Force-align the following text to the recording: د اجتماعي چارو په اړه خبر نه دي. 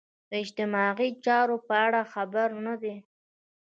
د 0.29 0.31
اجتماعي 0.43 1.09
چارو 1.25 1.55
په 1.67 1.73
اړه 1.85 2.01
خبر 2.13 2.49
نه 2.65 2.75
دي. 2.81 2.95